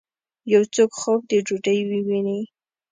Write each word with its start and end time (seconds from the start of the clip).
یو 0.53 0.63
څوک 0.75 0.91
خوب 1.01 1.19
د 1.29 1.31
ډوډۍ 1.47 1.79
وویني 1.89 2.39